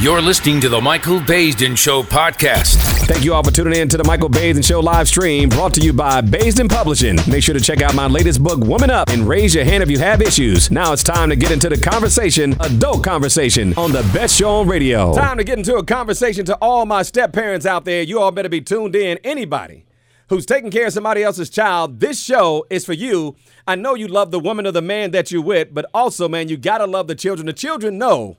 You're 0.00 0.22
listening 0.22 0.60
to 0.60 0.68
the 0.68 0.80
Michael 0.80 1.18
Baisden 1.18 1.76
Show 1.76 2.04
podcast. 2.04 2.76
Thank 3.08 3.24
you 3.24 3.34
all 3.34 3.42
for 3.42 3.50
tuning 3.50 3.80
in 3.80 3.88
to 3.88 3.96
the 3.96 4.04
Michael 4.04 4.28
Baisden 4.30 4.64
Show 4.64 4.78
live 4.78 5.08
stream 5.08 5.48
brought 5.48 5.74
to 5.74 5.80
you 5.80 5.92
by 5.92 6.20
Baisden 6.20 6.68
Publishing. 6.68 7.18
Make 7.28 7.42
sure 7.42 7.52
to 7.52 7.60
check 7.60 7.82
out 7.82 7.96
my 7.96 8.06
latest 8.06 8.40
book, 8.40 8.60
Woman 8.60 8.90
Up, 8.90 9.08
and 9.08 9.26
raise 9.26 9.56
your 9.56 9.64
hand 9.64 9.82
if 9.82 9.90
you 9.90 9.98
have 9.98 10.22
issues. 10.22 10.70
Now 10.70 10.92
it's 10.92 11.02
time 11.02 11.30
to 11.30 11.34
get 11.36 11.50
into 11.50 11.68
the 11.68 11.76
conversation, 11.76 12.54
adult 12.60 13.02
conversation, 13.02 13.74
on 13.76 13.90
the 13.90 14.08
best 14.14 14.36
show 14.36 14.60
on 14.60 14.68
radio. 14.68 15.12
Time 15.14 15.36
to 15.36 15.42
get 15.42 15.58
into 15.58 15.74
a 15.74 15.84
conversation 15.84 16.44
to 16.44 16.54
all 16.62 16.86
my 16.86 17.02
step 17.02 17.32
parents 17.32 17.66
out 17.66 17.84
there. 17.84 18.04
You 18.04 18.20
all 18.20 18.30
better 18.30 18.48
be 18.48 18.60
tuned 18.60 18.94
in. 18.94 19.18
Anybody 19.24 19.84
who's 20.28 20.46
taking 20.46 20.70
care 20.70 20.86
of 20.86 20.92
somebody 20.92 21.24
else's 21.24 21.50
child, 21.50 21.98
this 21.98 22.22
show 22.22 22.64
is 22.70 22.86
for 22.86 22.92
you. 22.92 23.34
I 23.66 23.74
know 23.74 23.96
you 23.96 24.06
love 24.06 24.30
the 24.30 24.38
woman 24.38 24.64
or 24.64 24.70
the 24.70 24.80
man 24.80 25.10
that 25.10 25.32
you're 25.32 25.42
with, 25.42 25.74
but 25.74 25.86
also, 25.92 26.28
man, 26.28 26.48
you 26.48 26.56
gotta 26.56 26.86
love 26.86 27.08
the 27.08 27.16
children. 27.16 27.46
The 27.46 27.52
children 27.52 27.98
know 27.98 28.36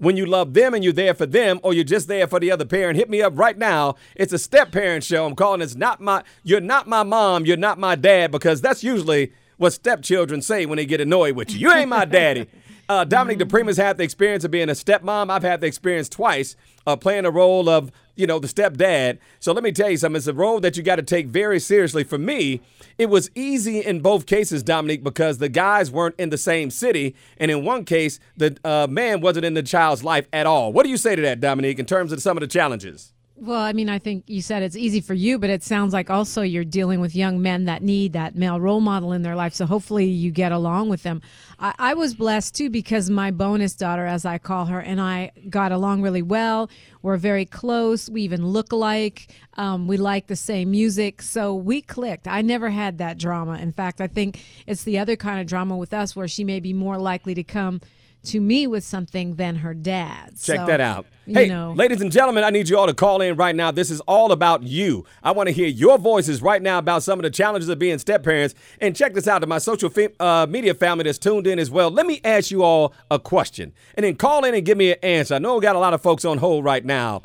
when 0.00 0.16
you 0.16 0.26
love 0.26 0.54
them 0.54 0.74
and 0.74 0.82
you're 0.82 0.92
there 0.92 1.14
for 1.14 1.26
them 1.26 1.60
or 1.62 1.72
you're 1.72 1.84
just 1.84 2.08
there 2.08 2.26
for 2.26 2.40
the 2.40 2.50
other 2.50 2.64
parent 2.64 2.96
hit 2.96 3.08
me 3.08 3.22
up 3.22 3.38
right 3.38 3.56
now. 3.56 3.94
It's 4.16 4.32
a 4.32 4.38
step 4.38 4.72
parent 4.72 5.04
show. 5.04 5.26
I'm 5.26 5.36
calling 5.36 5.60
it's 5.60 5.76
not 5.76 6.00
my 6.00 6.24
you're 6.42 6.60
not 6.60 6.88
my 6.88 7.02
mom 7.04 7.46
you're 7.46 7.56
not 7.56 7.78
my 7.78 7.94
dad 7.94 8.32
because 8.32 8.60
that's 8.60 8.82
usually 8.82 9.32
what 9.58 9.74
stepchildren 9.74 10.40
say 10.40 10.64
when 10.66 10.76
they 10.78 10.86
get 10.86 11.00
annoyed 11.00 11.36
with 11.36 11.52
you. 11.52 11.58
You 11.58 11.72
ain't 11.72 11.90
my 11.90 12.04
daddy. 12.04 12.48
Uh, 12.90 13.04
Dominique 13.04 13.38
DePrima's 13.38 13.76
had 13.76 13.98
the 13.98 14.02
experience 14.02 14.42
of 14.42 14.50
being 14.50 14.68
a 14.68 14.72
stepmom. 14.72 15.30
I've 15.30 15.44
had 15.44 15.60
the 15.60 15.68
experience 15.68 16.08
twice 16.08 16.56
of 16.88 16.98
playing 16.98 17.22
the 17.22 17.30
role 17.30 17.68
of, 17.68 17.92
you 18.20 18.26
know, 18.26 18.38
the 18.38 18.46
stepdad. 18.46 19.18
So 19.40 19.52
let 19.52 19.64
me 19.64 19.72
tell 19.72 19.90
you 19.90 19.96
something. 19.96 20.16
It's 20.18 20.26
a 20.26 20.34
role 20.34 20.60
that 20.60 20.76
you 20.76 20.82
got 20.82 20.96
to 20.96 21.02
take 21.02 21.26
very 21.26 21.58
seriously. 21.58 22.04
For 22.04 22.18
me, 22.18 22.60
it 22.98 23.06
was 23.06 23.30
easy 23.34 23.80
in 23.80 24.00
both 24.00 24.26
cases, 24.26 24.62
Dominique, 24.62 25.02
because 25.02 25.38
the 25.38 25.48
guys 25.48 25.90
weren't 25.90 26.14
in 26.18 26.30
the 26.30 26.38
same 26.38 26.70
city. 26.70 27.16
And 27.38 27.50
in 27.50 27.64
one 27.64 27.84
case, 27.84 28.20
the 28.36 28.56
uh, 28.64 28.86
man 28.88 29.20
wasn't 29.20 29.46
in 29.46 29.54
the 29.54 29.62
child's 29.62 30.04
life 30.04 30.28
at 30.32 30.46
all. 30.46 30.72
What 30.72 30.84
do 30.84 30.90
you 30.90 30.96
say 30.96 31.16
to 31.16 31.22
that, 31.22 31.40
Dominique, 31.40 31.78
in 31.78 31.86
terms 31.86 32.12
of 32.12 32.22
some 32.22 32.36
of 32.36 32.42
the 32.42 32.46
challenges? 32.46 33.12
Well, 33.42 33.58
I 33.58 33.72
mean, 33.72 33.88
I 33.88 33.98
think 33.98 34.24
you 34.26 34.42
said 34.42 34.62
it's 34.62 34.76
easy 34.76 35.00
for 35.00 35.14
you, 35.14 35.38
but 35.38 35.48
it 35.48 35.62
sounds 35.62 35.94
like 35.94 36.10
also 36.10 36.42
you're 36.42 36.62
dealing 36.62 37.00
with 37.00 37.16
young 37.16 37.40
men 37.40 37.64
that 37.64 37.82
need 37.82 38.12
that 38.12 38.34
male 38.34 38.60
role 38.60 38.82
model 38.82 39.12
in 39.12 39.22
their 39.22 39.34
life. 39.34 39.54
So 39.54 39.64
hopefully 39.64 40.04
you 40.04 40.30
get 40.30 40.52
along 40.52 40.90
with 40.90 41.04
them. 41.04 41.22
I, 41.58 41.74
I, 41.78 41.94
was 41.94 42.12
blessed 42.12 42.54
too 42.54 42.68
because 42.68 43.08
my 43.08 43.30
bonus 43.30 43.72
daughter, 43.72 44.04
as 44.04 44.26
I 44.26 44.36
call 44.36 44.66
her, 44.66 44.78
and 44.78 45.00
I 45.00 45.32
got 45.48 45.72
along 45.72 46.02
really 46.02 46.20
well. 46.20 46.68
We're 47.00 47.16
very 47.16 47.46
close. 47.46 48.10
We 48.10 48.20
even 48.22 48.46
look 48.46 48.72
alike. 48.72 49.34
Um, 49.54 49.88
we 49.88 49.96
like 49.96 50.26
the 50.26 50.36
same 50.36 50.70
music. 50.70 51.22
So 51.22 51.54
we 51.54 51.80
clicked. 51.80 52.28
I 52.28 52.42
never 52.42 52.68
had 52.68 52.98
that 52.98 53.16
drama. 53.16 53.54
In 53.54 53.72
fact, 53.72 54.02
I 54.02 54.06
think 54.06 54.38
it's 54.66 54.82
the 54.82 54.98
other 54.98 55.16
kind 55.16 55.40
of 55.40 55.46
drama 55.46 55.78
with 55.78 55.94
us 55.94 56.14
where 56.14 56.28
she 56.28 56.44
may 56.44 56.60
be 56.60 56.74
more 56.74 56.98
likely 56.98 57.32
to 57.36 57.42
come 57.42 57.80
to 58.24 58.40
me 58.40 58.66
with 58.66 58.84
something 58.84 59.36
than 59.36 59.56
her 59.56 59.74
dad. 59.74 60.30
Check 60.40 60.60
so, 60.60 60.66
that 60.66 60.80
out. 60.80 61.06
Hey, 61.26 61.48
know. 61.48 61.72
ladies 61.72 62.00
and 62.00 62.10
gentlemen, 62.10 62.44
I 62.44 62.50
need 62.50 62.68
you 62.68 62.76
all 62.76 62.86
to 62.86 62.94
call 62.94 63.20
in 63.20 63.36
right 63.36 63.54
now. 63.54 63.70
This 63.70 63.90
is 63.90 64.00
all 64.02 64.32
about 64.32 64.62
you. 64.62 65.06
I 65.22 65.30
want 65.30 65.48
to 65.48 65.52
hear 65.52 65.68
your 65.68 65.96
voices 65.96 66.42
right 66.42 66.60
now 66.60 66.78
about 66.78 67.02
some 67.02 67.18
of 67.18 67.22
the 67.22 67.30
challenges 67.30 67.68
of 67.68 67.78
being 67.78 67.98
step 67.98 68.22
parents. 68.22 68.54
And 68.80 68.96
check 68.96 69.14
this 69.14 69.28
out 69.28 69.38
to 69.40 69.46
my 69.46 69.58
social 69.58 69.90
uh, 70.18 70.46
media 70.48 70.74
family 70.74 71.04
that's 71.04 71.18
tuned 71.18 71.46
in 71.46 71.58
as 71.58 71.70
well. 71.70 71.90
Let 71.90 72.06
me 72.06 72.20
ask 72.24 72.50
you 72.50 72.62
all 72.62 72.92
a 73.10 73.18
question 73.18 73.72
and 73.94 74.04
then 74.04 74.16
call 74.16 74.44
in 74.44 74.54
and 74.54 74.64
give 74.64 74.76
me 74.76 74.92
an 74.92 74.98
answer. 75.02 75.36
I 75.36 75.38
know 75.38 75.54
we 75.54 75.62
got 75.62 75.76
a 75.76 75.80
lot 75.80 75.94
of 75.94 76.02
folks 76.02 76.24
on 76.24 76.38
hold 76.38 76.64
right 76.64 76.84
now. 76.84 77.22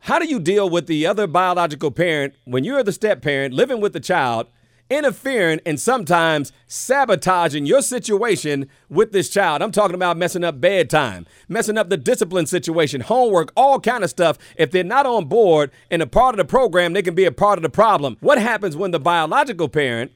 How 0.00 0.18
do 0.18 0.26
you 0.26 0.40
deal 0.40 0.68
with 0.68 0.88
the 0.88 1.06
other 1.06 1.28
biological 1.28 1.92
parent 1.92 2.34
when 2.44 2.64
you're 2.64 2.82
the 2.82 2.92
step 2.92 3.22
parent 3.22 3.54
living 3.54 3.80
with 3.80 3.92
the 3.92 4.00
child? 4.00 4.48
Interfering 4.92 5.60
and 5.64 5.80
sometimes 5.80 6.52
sabotaging 6.66 7.66
your 7.66 7.82
situation 7.82 8.68
with 8.90 9.12
this 9.12 9.28
child. 9.28 9.62
I'm 9.62 9.72
talking 9.72 9.94
about 9.94 10.16
messing 10.16 10.44
up 10.44 10.60
bedtime, 10.60 11.26
messing 11.48 11.78
up 11.78 11.88
the 11.88 11.96
discipline 11.96 12.46
situation, 12.46 13.00
homework, 13.00 13.52
all 13.56 13.80
kind 13.80 14.04
of 14.04 14.10
stuff. 14.10 14.38
If 14.56 14.70
they're 14.70 14.84
not 14.84 15.06
on 15.06 15.24
board 15.26 15.70
and 15.90 16.02
a 16.02 16.06
part 16.06 16.34
of 16.34 16.38
the 16.38 16.44
program, 16.44 16.92
they 16.92 17.02
can 17.02 17.14
be 17.14 17.24
a 17.24 17.32
part 17.32 17.58
of 17.58 17.62
the 17.62 17.70
problem. 17.70 18.18
What 18.20 18.38
happens 18.38 18.76
when 18.76 18.90
the 18.90 19.00
biological 19.00 19.68
parent 19.68 20.12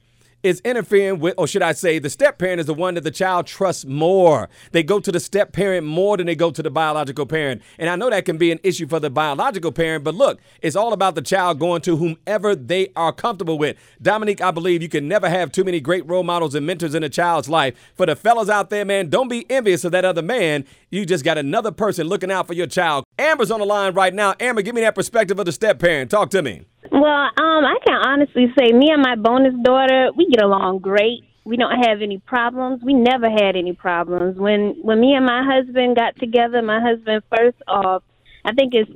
is 0.47 0.61
interfering 0.61 1.19
with, 1.19 1.35
or 1.37 1.45
should 1.45 1.61
I 1.61 1.73
say, 1.73 1.99
the 1.99 2.09
step 2.09 2.37
parent 2.37 2.59
is 2.59 2.65
the 2.65 2.73
one 2.73 2.93
that 2.95 3.03
the 3.03 3.11
child 3.11 3.45
trusts 3.45 3.85
more. 3.85 4.49
They 4.71 4.81
go 4.81 4.99
to 4.99 5.11
the 5.11 5.19
step 5.19 5.51
parent 5.51 5.85
more 5.85 6.17
than 6.17 6.25
they 6.25 6.35
go 6.35 6.51
to 6.51 6.63
the 6.63 6.71
biological 6.71 7.25
parent. 7.25 7.61
And 7.77 7.89
I 7.89 7.95
know 7.95 8.09
that 8.09 8.25
can 8.25 8.37
be 8.37 8.51
an 8.51 8.59
issue 8.63 8.87
for 8.87 8.99
the 8.99 9.09
biological 9.09 9.71
parent, 9.71 10.03
but 10.03 10.15
look, 10.15 10.39
it's 10.61 10.75
all 10.75 10.93
about 10.93 11.15
the 11.15 11.21
child 11.21 11.59
going 11.59 11.81
to 11.81 11.97
whomever 11.97 12.55
they 12.55 12.87
are 12.95 13.11
comfortable 13.11 13.57
with. 13.57 13.77
Dominique, 14.01 14.41
I 14.41 14.51
believe 14.51 14.81
you 14.81 14.89
can 14.89 15.07
never 15.07 15.29
have 15.29 15.51
too 15.51 15.63
many 15.63 15.79
great 15.79 16.07
role 16.07 16.23
models 16.23 16.55
and 16.55 16.65
mentors 16.65 16.95
in 16.95 17.03
a 17.03 17.09
child's 17.09 17.49
life. 17.49 17.75
For 17.95 18.05
the 18.05 18.15
fellas 18.15 18.49
out 18.49 18.69
there, 18.69 18.85
man, 18.85 19.09
don't 19.09 19.27
be 19.27 19.45
envious 19.51 19.83
of 19.83 19.91
that 19.91 20.05
other 20.05 20.21
man. 20.21 20.65
You 20.89 21.05
just 21.05 21.25
got 21.25 21.37
another 21.37 21.71
person 21.71 22.07
looking 22.07 22.31
out 22.31 22.47
for 22.47 22.53
your 22.53 22.67
child. 22.67 23.03
Amber's 23.19 23.51
on 23.51 23.59
the 23.59 23.65
line 23.65 23.93
right 23.93 24.13
now. 24.13 24.33
Amber, 24.39 24.61
give 24.61 24.75
me 24.75 24.81
that 24.81 24.95
perspective 24.95 25.37
of 25.37 25.45
the 25.45 25.51
step 25.51 25.79
parent. 25.79 26.09
Talk 26.09 26.29
to 26.29 26.41
me. 26.41 26.65
Well, 26.99 27.29
um, 27.37 27.63
I 27.63 27.77
can 27.85 27.93
honestly 27.93 28.47
say 28.57 28.71
me 28.71 28.89
and 28.91 29.03
my 29.03 29.15
bonus 29.15 29.53
daughter, 29.61 30.09
we 30.15 30.27
get 30.29 30.43
along 30.43 30.79
great. 30.79 31.23
We 31.45 31.55
don't 31.55 31.83
have 31.85 32.01
any 32.01 32.17
problems. 32.17 32.81
We 32.83 32.93
never 32.93 33.29
had 33.29 33.55
any 33.55 33.73
problems. 33.73 34.37
When 34.37 34.75
when 34.81 34.99
me 34.99 35.13
and 35.13 35.25
my 35.25 35.43
husband 35.45 35.95
got 35.95 36.17
together, 36.17 36.61
my 36.61 36.81
husband 36.81 37.21
first 37.29 37.57
off, 37.67 38.03
I 38.43 38.53
think 38.53 38.73
it's 38.73 38.89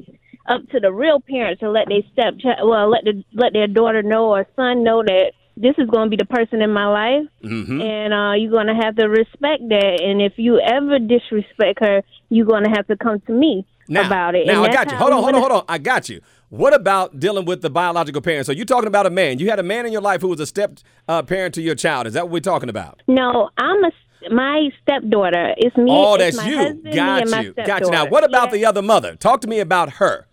up 0.48 0.68
to 0.70 0.80
the 0.80 0.92
real 0.92 1.22
parents 1.22 1.60
to 1.60 1.70
let 1.70 1.88
their 1.88 2.02
step 2.12 2.34
well 2.64 2.90
let 2.90 3.04
the 3.04 3.24
let 3.34 3.54
their 3.54 3.68
daughter 3.68 4.02
know 4.02 4.32
or 4.34 4.48
son 4.56 4.84
know 4.84 5.04
that 5.04 5.32
this 5.56 5.76
is 5.78 5.88
going 5.88 6.08
to 6.08 6.10
be 6.10 6.18
the 6.18 6.26
person 6.26 6.62
in 6.62 6.74
my 6.74 6.88
life, 6.88 7.30
mm-hmm. 7.44 7.82
and 7.82 8.14
uh, 8.14 8.34
you're 8.34 8.52
going 8.52 8.68
to 8.68 8.74
have 8.74 8.96
to 8.96 9.08
respect 9.08 9.62
that. 9.70 10.00
And 10.02 10.22
if 10.22 10.34
you 10.38 10.60
ever 10.60 10.98
disrespect 10.98 11.80
her, 11.82 12.02
you're 12.30 12.48
going 12.48 12.64
to 12.64 12.72
have 12.72 12.88
to 12.88 12.98
come 12.98 13.20
to 13.28 13.32
me 13.32 13.66
now, 13.88 14.08
about 14.08 14.36
it. 14.36 14.48
Now 14.48 14.64
I 14.64 14.74
got 14.74 14.92
you. 14.92 14.98
Hold 14.98 15.14
on, 15.14 15.22
hold 15.22 15.36
on, 15.36 15.42
hold 15.42 15.52
on. 15.52 15.66
I 15.68 15.78
got 15.78 16.10
you. 16.10 16.22
What 16.52 16.74
about 16.74 17.18
dealing 17.18 17.46
with 17.46 17.62
the 17.62 17.70
biological 17.70 18.22
parents? 18.22 18.48
So 18.48 18.52
you're 18.52 18.66
talking 18.66 18.90
about 18.90 19.06
a 19.06 19.10
man. 19.10 19.40
You 19.40 19.50
had 19.50 19.60
a 19.60 19.64
man 19.64 19.86
in 19.86 19.94
your 19.94 20.02
life 20.02 20.20
who 20.20 20.28
was 20.28 20.42
a 20.42 20.46
step 20.46 20.80
uh, 21.08 21.24
parent 21.24 21.56
to 21.56 21.62
your 21.62 21.76
child. 21.76 22.08
Is 22.08 22.14
that 22.14 22.26
what 22.26 22.34
we're 22.34 22.42
talking 22.42 22.68
about? 22.68 23.02
No, 23.08 23.50
I'm 23.58 23.82
a 23.86 23.92
my 24.30 24.68
stepdaughter. 24.82 25.56
It's 25.56 25.78
me. 25.78 25.86
Oh, 25.90 26.18
that's 26.18 26.46
you. 26.46 26.58
Husband, 26.58 26.94
got 26.94 27.44
you. 27.44 27.54
Got 27.54 27.82
you. 27.84 27.92
Now, 27.92 28.06
what 28.06 28.26
about 28.26 28.50
yeah. 28.50 28.52
the 28.52 28.66
other 28.66 28.82
mother? 28.82 29.16
Talk 29.16 29.40
to 29.42 29.48
me 29.48 29.62
about 29.62 29.94
her. 29.94 30.28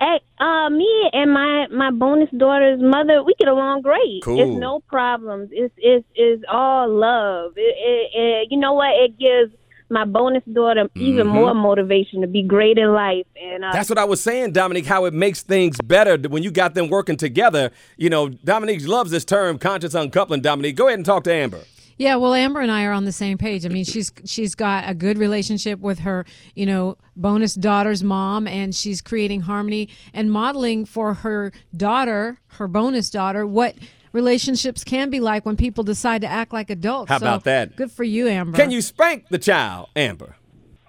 Hey, 0.00 0.18
uh, 0.38 0.70
me 0.70 1.10
and 1.12 1.30
my 1.30 1.66
my 1.70 1.90
bonus 1.90 2.30
daughter's 2.34 2.80
mother, 2.80 3.22
we 3.22 3.34
get 3.38 3.48
along 3.48 3.82
great. 3.82 4.22
Cool. 4.24 4.40
It's 4.40 4.58
no 4.58 4.80
problems. 4.88 5.50
It's 5.52 5.74
it's 5.76 6.06
it's 6.14 6.42
all 6.50 6.88
love. 6.88 7.52
It, 7.56 7.60
it, 7.60 8.18
it, 8.18 8.48
you 8.50 8.58
know 8.58 8.72
what? 8.72 8.94
It 8.94 9.18
gives 9.18 9.52
my 9.90 10.04
bonus 10.04 10.44
daughter 10.52 10.84
mm-hmm. 10.84 11.00
even 11.00 11.26
more 11.26 11.54
motivation 11.54 12.20
to 12.20 12.26
be 12.26 12.42
great 12.42 12.78
in 12.78 12.92
life. 12.92 13.26
And 13.40 13.64
uh, 13.64 13.72
that's 13.72 13.88
what 13.88 13.98
I 13.98 14.04
was 14.04 14.22
saying, 14.22 14.52
Dominique. 14.52 14.86
How 14.86 15.04
it 15.06 15.14
makes 15.14 15.42
things 15.42 15.76
better 15.82 16.16
when 16.28 16.42
you 16.42 16.50
got 16.50 16.74
them 16.74 16.88
working 16.88 17.16
together. 17.16 17.70
You 17.96 18.10
know, 18.10 18.28
Dominique 18.28 18.86
loves 18.86 19.10
this 19.10 19.24
term, 19.24 19.58
conscious 19.58 19.94
uncoupling. 19.94 20.42
Dominique, 20.42 20.76
go 20.76 20.88
ahead 20.88 20.98
and 20.98 21.06
talk 21.06 21.24
to 21.24 21.32
Amber. 21.32 21.60
Yeah, 21.98 22.14
well, 22.14 22.32
Amber 22.32 22.60
and 22.60 22.70
I 22.70 22.84
are 22.84 22.92
on 22.92 23.06
the 23.06 23.12
same 23.12 23.38
page. 23.38 23.66
I 23.66 23.70
mean, 23.70 23.84
she's 23.84 24.12
she's 24.24 24.54
got 24.54 24.88
a 24.88 24.94
good 24.94 25.18
relationship 25.18 25.80
with 25.80 25.98
her, 26.00 26.24
you 26.54 26.64
know, 26.64 26.96
bonus 27.16 27.54
daughter's 27.54 28.04
mom, 28.04 28.46
and 28.46 28.72
she's 28.72 29.00
creating 29.00 29.40
harmony 29.40 29.88
and 30.14 30.30
modeling 30.30 30.84
for 30.84 31.14
her 31.14 31.52
daughter, 31.76 32.38
her 32.52 32.68
bonus 32.68 33.10
daughter, 33.10 33.44
what 33.44 33.74
relationships 34.18 34.82
can 34.82 35.10
be 35.10 35.20
like 35.20 35.46
when 35.46 35.56
people 35.56 35.84
decide 35.84 36.22
to 36.22 36.26
act 36.26 36.52
like 36.52 36.70
adults. 36.70 37.08
How 37.08 37.18
so 37.18 37.26
about 37.26 37.44
that? 37.44 37.76
Good 37.76 37.92
for 37.92 38.02
you, 38.02 38.26
Amber. 38.26 38.58
Can 38.58 38.72
you 38.72 38.82
spank 38.82 39.28
the 39.28 39.38
child, 39.38 39.90
Amber? 39.94 40.34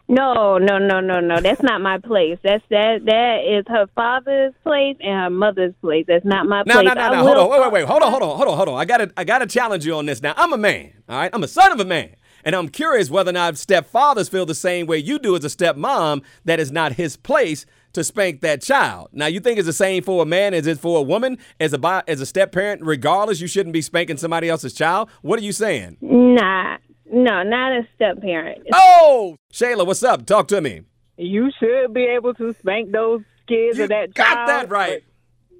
No, 0.07 0.57
no, 0.57 0.79
no, 0.79 0.99
no, 0.99 1.19
no. 1.19 1.39
That's 1.39 1.61
not 1.61 1.81
my 1.81 1.99
place. 1.99 2.39
That's 2.43 2.63
that. 2.71 3.05
That 3.05 3.41
is 3.47 3.63
her 3.67 3.85
father's 3.93 4.55
place 4.63 4.97
and 5.01 5.13
her 5.13 5.29
mother's 5.29 5.75
place. 5.81 6.05
That's 6.07 6.25
not 6.25 6.47
my 6.47 6.63
no, 6.65 6.73
place. 6.73 6.85
No, 6.87 6.93
no, 6.95 7.09
no, 7.09 7.15
no. 7.15 7.23
Hold 7.23 7.37
on, 7.37 7.49
wait, 7.51 7.61
wait, 7.61 7.71
wait. 7.71 7.85
Hold 7.85 8.01
on, 8.01 8.09
hold 8.09 8.23
on, 8.23 8.35
hold 8.35 8.47
on, 8.49 8.57
hold 8.57 8.69
on. 8.69 8.79
I 8.79 8.85
gotta, 8.85 9.11
I 9.15 9.23
gotta 9.23 9.45
challenge 9.45 9.85
you 9.85 9.93
on 9.93 10.07
this. 10.07 10.23
Now, 10.23 10.33
I'm 10.35 10.51
a 10.51 10.57
man. 10.57 10.93
All 11.07 11.15
right, 11.15 11.29
I'm 11.31 11.43
a 11.43 11.47
son 11.47 11.71
of 11.71 11.79
a 11.79 11.85
man. 11.85 12.15
And 12.43 12.55
I'm 12.55 12.69
curious 12.69 13.11
whether 13.11 13.29
or 13.29 13.33
not 13.33 13.53
stepfathers 13.53 14.31
feel 14.31 14.47
the 14.47 14.55
same 14.55 14.87
way 14.87 14.97
you 14.97 15.19
do 15.19 15.35
as 15.35 15.45
a 15.45 15.49
stepmom, 15.49 16.23
that 16.45 16.59
is 16.59 16.71
not 16.71 16.93
his 16.93 17.15
place 17.15 17.67
to 17.93 18.03
spank 18.03 18.41
that 18.41 18.61
child. 18.61 19.09
Now, 19.11 19.27
you 19.27 19.39
think 19.39 19.57
it's 19.57 19.65
the 19.65 19.73
same 19.73 20.03
for 20.03 20.23
a 20.23 20.25
man 20.25 20.53
as 20.53 20.67
it 20.67 20.79
for 20.79 20.99
a 20.99 21.01
woman? 21.01 21.37
As 21.59 21.73
a 21.73 22.03
as 22.07 22.21
a 22.21 22.25
step 22.25 22.51
parent, 22.51 22.81
regardless, 22.83 23.41
you 23.41 23.47
shouldn't 23.47 23.73
be 23.73 23.81
spanking 23.81 24.17
somebody 24.17 24.49
else's 24.49 24.73
child. 24.73 25.09
What 25.21 25.39
are 25.39 25.43
you 25.43 25.51
saying? 25.51 25.97
Nah, 26.01 26.77
no, 27.11 27.43
not 27.43 27.71
a 27.71 27.87
step 27.95 28.21
parent. 28.21 28.61
Oh, 28.73 29.37
Shayla, 29.51 29.85
what's 29.85 30.03
up? 30.03 30.25
Talk 30.25 30.47
to 30.49 30.61
me. 30.61 30.83
You 31.17 31.51
should 31.59 31.93
be 31.93 32.05
able 32.05 32.33
to 32.35 32.53
spank 32.59 32.91
those 32.91 33.21
kids 33.47 33.77
you 33.77 33.85
or 33.85 33.87
that 33.87 34.13
got 34.13 34.25
child. 34.25 34.47
Got 34.47 34.47
that 34.47 34.69
right. 34.69 35.03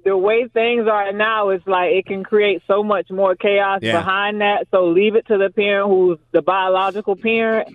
The 0.04 0.16
way 0.16 0.48
things 0.48 0.86
are 0.90 1.12
now 1.12 1.50
is 1.50 1.60
like 1.66 1.90
it 1.92 2.06
can 2.06 2.24
create 2.24 2.62
so 2.66 2.82
much 2.82 3.10
more 3.10 3.34
chaos 3.34 3.80
yeah. 3.82 3.98
behind 3.98 4.40
that. 4.40 4.66
So 4.70 4.86
leave 4.86 5.14
it 5.14 5.26
to 5.26 5.36
the 5.36 5.50
parent 5.50 5.90
who's 5.90 6.18
the 6.32 6.40
biological 6.40 7.16
parent 7.16 7.68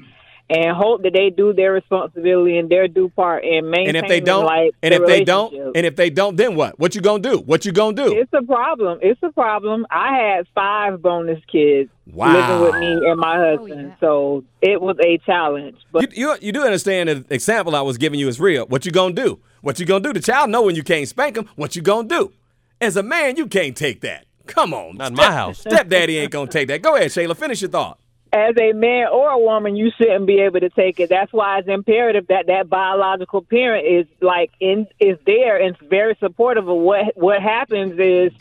and 0.50 0.75
hope 0.77 1.01
that 1.03 1.13
they 1.13 1.30
do 1.30 1.53
their 1.53 1.71
responsibility 1.71 2.57
and 2.57 2.69
their 2.69 2.88
due 2.88 3.09
part 3.09 3.44
in 3.44 3.69
maintaining. 3.69 3.95
And 3.95 3.97
if 3.97 4.07
they 4.07 4.19
don't, 4.19 4.45
like, 4.45 4.75
and 4.83 4.94
the 4.94 5.01
if 5.01 5.07
they 5.07 5.24
don't, 5.24 5.53
and 5.75 5.86
if 5.86 5.95
they 5.95 6.09
don't, 6.09 6.36
then 6.36 6.56
what? 6.56 6.77
What 6.80 6.94
you 6.94 7.01
gonna 7.01 7.24
do? 7.24 7.39
What 7.39 7.65
you 7.65 7.71
gonna 7.71 7.95
do? 7.95 8.15
It's 8.15 8.31
a 8.33 8.44
problem. 8.44 9.00
It's 9.01 9.21
a 9.24 9.31
problem. 9.31 9.88
I 9.89 10.15
had 10.18 10.47
five 10.53 11.01
bonus 11.01 11.39
kids 11.51 11.89
Wow. 12.13 12.33
living 12.33 12.62
with 12.62 12.80
me 12.80 13.09
and 13.09 13.19
my 13.19 13.38
husband, 13.38 13.89
yeah. 13.89 13.95
so 14.00 14.44
it 14.62 14.80
was 14.80 14.95
a 15.03 15.18
challenge. 15.25 15.77
But 15.92 16.15
You, 16.15 16.30
you 16.33 16.38
you 16.42 16.51
do 16.51 16.63
understand 16.63 17.09
the 17.09 17.25
example 17.33 17.75
I 17.75 17.81
was 17.81 17.98
giving 17.98 18.19
you 18.19 18.27
is 18.27 18.39
real. 18.39 18.65
What 18.68 18.86
you 18.86 18.91
gonna 18.91 19.15
do? 19.15 19.39
What 19.62 19.80
you 19.80 19.88
gonna 19.88 20.03
do? 20.03 20.13
The 20.13 20.19
child 20.19 20.51
know 20.51 20.62
when 20.62 20.75
you 20.75 20.83
can't 20.83 21.07
spank 21.07 21.36
him. 21.36 21.50
What 21.56 21.75
you 21.75 21.81
gonna 21.81 22.07
do? 22.07 22.31
As 22.80 22.95
a 22.95 23.01
man, 23.03 23.36
you 23.38 23.48
can't 23.48 23.75
take 23.75 24.01
that. 24.01 24.25
Come 24.45 24.75
on, 24.75 24.98
Not 24.98 25.09
in 25.12 25.15
my 25.15 25.31
house. 25.31 25.59
Stepdaddy 25.62 26.19
ain't 26.19 26.31
gonna 26.31 26.51
take 26.51 26.68
that. 26.68 26.83
Go 26.83 26.95
ahead, 26.95 27.09
Shayla. 27.09 27.36
Finish 27.36 27.62
your 27.62 27.71
thought. 27.71 27.98
As 28.35 28.53
a 28.59 28.73
man 28.73 29.07
or 29.07 29.29
a 29.29 29.39
woman, 29.39 29.77
you 29.77 29.91
shouldn't 29.97 30.27
be 30.27 30.41
able 30.41 30.59
to 30.59 30.69
take 30.69 30.99
it. 30.99 31.09
That's 31.09 31.31
why 31.31 31.59
it's 31.59 31.69
imperative 31.69 32.27
that 32.27 32.47
that 32.47 32.69
biological 32.69 33.41
parent 33.41 33.87
is 33.87 34.05
like 34.21 34.51
in 34.59 34.87
is 34.99 35.17
there 35.25 35.61
and 35.61 35.77
very 35.89 36.17
supportive 36.19 36.67
of 36.67 36.75
what 36.77 37.15
what 37.15 37.41
happens 37.41 37.97
is 37.97 38.33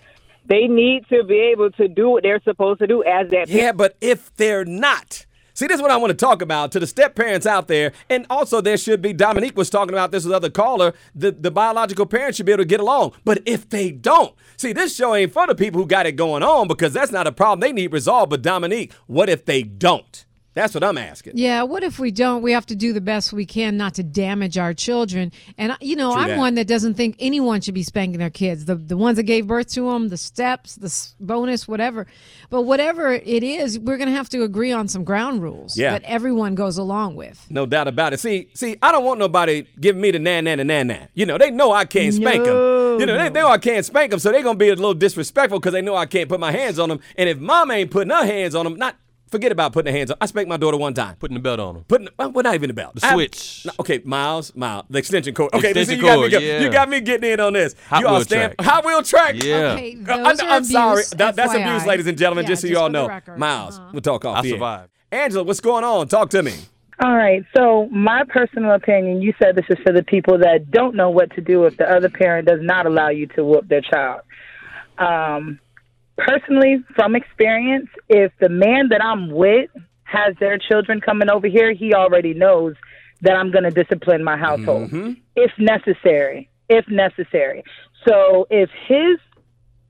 they 0.46 0.66
need 0.66 1.06
to 1.10 1.22
be 1.22 1.38
able 1.52 1.70
to 1.70 1.86
do 1.86 2.10
what 2.10 2.24
they're 2.24 2.42
supposed 2.42 2.80
to 2.80 2.88
do 2.88 3.04
as 3.04 3.30
that 3.30 3.48
Yeah, 3.48 3.70
but 3.70 3.96
if 4.00 4.34
they're 4.34 4.64
not. 4.64 5.26
See, 5.54 5.68
this 5.68 5.76
is 5.76 5.82
what 5.82 5.92
I 5.92 5.96
want 5.96 6.10
to 6.10 6.16
talk 6.16 6.42
about 6.42 6.72
to 6.72 6.80
the 6.80 6.86
step 6.86 7.14
parents 7.14 7.46
out 7.46 7.68
there. 7.68 7.92
And 8.10 8.26
also, 8.28 8.60
there 8.60 8.76
should 8.76 9.00
be, 9.00 9.12
Dominique 9.12 9.56
was 9.56 9.70
talking 9.70 9.94
about 9.94 10.10
this 10.10 10.24
with 10.24 10.32
other 10.32 10.50
caller, 10.50 10.94
the, 11.14 11.30
the 11.30 11.52
biological 11.52 12.06
parents 12.06 12.36
should 12.36 12.46
be 12.46 12.52
able 12.52 12.64
to 12.64 12.68
get 12.68 12.80
along. 12.80 13.12
But 13.24 13.40
if 13.46 13.68
they 13.68 13.92
don't, 13.92 14.34
see, 14.56 14.72
this 14.72 14.96
show 14.96 15.14
ain't 15.14 15.32
for 15.32 15.46
the 15.46 15.54
people 15.54 15.80
who 15.80 15.86
got 15.86 16.06
it 16.06 16.12
going 16.12 16.42
on 16.42 16.66
because 16.66 16.92
that's 16.92 17.12
not 17.12 17.28
a 17.28 17.32
problem 17.32 17.60
they 17.60 17.72
need 17.72 17.92
resolved. 17.92 18.30
But 18.30 18.42
Dominique, 18.42 18.92
what 19.06 19.28
if 19.28 19.44
they 19.44 19.62
don't? 19.62 20.24
That's 20.54 20.72
what 20.72 20.84
I'm 20.84 20.96
asking. 20.98 21.32
Yeah, 21.36 21.64
what 21.64 21.82
if 21.82 21.98
we 21.98 22.10
don't? 22.12 22.40
We 22.42 22.52
have 22.52 22.64
to 22.66 22.76
do 22.76 22.92
the 22.92 23.00
best 23.00 23.32
we 23.32 23.44
can 23.44 23.76
not 23.76 23.94
to 23.94 24.02
damage 24.04 24.56
our 24.56 24.72
children. 24.72 25.32
And 25.58 25.72
uh, 25.72 25.76
you 25.80 25.96
know, 25.96 26.12
True 26.12 26.22
I'm 26.22 26.28
that. 26.30 26.38
one 26.38 26.54
that 26.54 26.66
doesn't 26.68 26.94
think 26.94 27.16
anyone 27.18 27.60
should 27.60 27.74
be 27.74 27.82
spanking 27.82 28.18
their 28.20 28.30
kids. 28.30 28.64
The 28.66 28.76
the 28.76 28.96
ones 28.96 29.16
that 29.16 29.24
gave 29.24 29.46
birth 29.48 29.68
to 29.72 29.90
them, 29.90 30.08
the 30.10 30.16
steps, 30.16 30.76
the 30.76 30.92
bonus, 31.18 31.66
whatever. 31.66 32.06
But 32.50 32.62
whatever 32.62 33.12
it 33.12 33.42
is, 33.42 33.78
we're 33.80 33.96
going 33.96 34.08
to 34.08 34.14
have 34.14 34.28
to 34.28 34.44
agree 34.44 34.70
on 34.70 34.86
some 34.86 35.02
ground 35.02 35.42
rules 35.42 35.76
Yeah. 35.76 35.90
that 35.92 36.04
everyone 36.04 36.54
goes 36.54 36.78
along 36.78 37.16
with. 37.16 37.44
No 37.50 37.66
doubt 37.66 37.88
about 37.88 38.12
it. 38.12 38.20
See, 38.20 38.48
see, 38.54 38.76
I 38.80 38.92
don't 38.92 39.04
want 39.04 39.18
nobody 39.18 39.66
giving 39.80 40.00
me 40.00 40.12
the 40.12 40.20
nan 40.20 40.44
nan 40.44 40.64
nan 40.66 40.86
nan. 40.86 41.08
You 41.14 41.26
know, 41.26 41.36
they 41.36 41.50
know 41.50 41.72
I 41.72 41.84
can't 41.84 42.14
spank 42.14 42.44
them. 42.44 42.54
No, 42.54 42.98
You 42.98 43.06
know, 43.06 43.18
they 43.18 43.30
know 43.30 43.48
I 43.48 43.58
can't 43.58 43.84
spank 43.84 44.12
them, 44.12 44.20
so 44.20 44.30
they're 44.30 44.42
gonna 44.42 44.56
be 44.56 44.68
a 44.68 44.74
little 44.76 44.94
disrespectful 44.94 45.58
because 45.58 45.72
they 45.72 45.82
know 45.82 45.96
I 45.96 46.06
can't 46.06 46.28
put 46.28 46.38
my 46.38 46.52
hands 46.52 46.78
on 46.78 46.88
them. 46.90 47.00
And 47.16 47.28
if 47.28 47.38
mom 47.38 47.72
ain't 47.72 47.90
putting 47.90 48.10
her 48.10 48.24
hands 48.24 48.54
on 48.54 48.64
them, 48.64 48.76
not 48.76 48.94
forget 49.34 49.50
about 49.52 49.72
putting 49.72 49.92
her 49.92 49.98
hands 49.98 50.10
on. 50.12 50.16
I 50.20 50.26
spanked 50.26 50.48
my 50.48 50.56
daughter 50.56 50.76
one 50.76 50.94
time. 50.94 51.16
Putting 51.16 51.34
the 51.34 51.40
belt 51.40 51.58
on 51.58 51.76
him. 51.76 51.84
Putting, 51.84 52.08
well, 52.18 52.30
well, 52.30 52.42
not 52.44 52.54
even 52.54 52.68
the 52.68 52.74
belt. 52.74 52.94
The 52.94 53.06
I- 53.06 53.14
switch. 53.14 53.64
no, 53.66 53.72
okay, 53.80 54.00
Miles, 54.04 54.54
Miles, 54.54 54.84
the 54.88 54.98
extension 54.98 55.34
cord. 55.34 55.52
Okay, 55.54 55.70
Extension 55.70 55.86
see, 55.86 55.96
you 55.96 56.02
got, 56.02 56.20
me, 56.20 56.46
yeah. 56.48 56.60
you 56.60 56.70
got 56.70 56.88
me 56.88 57.00
getting 57.00 57.30
in 57.32 57.40
on 57.40 57.52
this. 57.54 57.74
Hot 57.88 58.00
you 58.00 58.06
all 58.06 58.14
wheel 58.14 58.24
stand 58.24 58.54
track. 58.56 58.66
Hot 58.66 58.84
wheel 58.84 59.02
track. 59.02 59.34
Yeah. 59.42 59.72
Okay, 59.72 59.94
those 59.96 60.40
I, 60.40 60.46
are 60.46 60.50
am 60.56 60.64
sorry. 60.64 61.02
That, 61.16 61.34
that's 61.34 61.52
abuse, 61.54 61.84
ladies 61.84 62.06
and 62.06 62.16
gentlemen, 62.16 62.44
Yeah, 62.44 62.48
just 62.50 62.62
so 62.62 62.68
you 62.68 62.78
all 62.78 62.88
know. 62.90 63.08
record. 63.08 63.38
Miles, 63.38 63.78
Uh-huh. 63.78 63.90
we'll 63.92 64.02
talk 64.02 64.24
off 64.24 64.36
I 64.38 64.42
the 64.42 64.48
air. 64.50 64.54
survived. 64.54 64.90
Angela, 65.10 65.44
what's 65.44 65.60
going 65.60 65.84
on? 65.84 66.06
Talk 66.08 66.30
to 66.30 66.42
me. 66.42 66.54
All 67.02 67.14
right. 67.16 67.44
So, 67.56 67.88
my 67.90 68.22
personal 68.28 68.72
opinion, 68.72 69.20
you 69.20 69.34
said 69.42 69.56
this 69.56 69.64
is 69.68 69.78
for 69.84 69.92
the 69.92 70.04
people 70.04 70.38
that 70.38 70.70
don't 70.70 70.94
know 70.94 71.10
what 71.10 71.32
to 71.34 71.40
do 71.40 71.64
if 71.64 71.76
the 71.76 71.90
other 71.90 72.08
parent 72.08 72.46
does 72.46 72.60
not 72.62 72.86
allow 72.86 73.08
you 73.08 73.26
to 73.34 73.44
whoop 73.44 73.66
their 73.68 73.80
child. 73.80 74.20
Um, 74.98 75.58
personally, 76.16 76.84
from 76.94 77.16
experience, 77.16 77.88
if 78.08 78.32
the 78.40 78.48
man 78.48 78.88
that 78.90 79.02
I'm 79.02 79.30
with 79.30 79.70
has 80.04 80.34
their 80.38 80.58
children 80.58 81.00
coming 81.00 81.28
over 81.28 81.46
here, 81.46 81.72
he 81.72 81.94
already 81.94 82.34
knows 82.34 82.74
that 83.22 83.36
I'm 83.36 83.50
going 83.50 83.64
to 83.64 83.70
discipline 83.70 84.22
my 84.22 84.36
household 84.36 84.90
mm-hmm. 84.90 85.12
if 85.34 85.50
necessary. 85.58 86.50
If 86.68 86.88
necessary. 86.88 87.64
So, 88.06 88.46
if 88.50 88.70
his 88.86 89.18